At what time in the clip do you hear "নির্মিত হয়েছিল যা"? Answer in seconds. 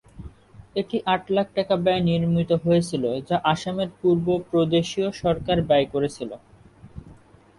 2.09-3.37